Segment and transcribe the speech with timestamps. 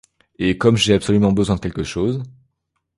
[0.39, 2.23] Et comme j'ai absolument besoin de quelque chose.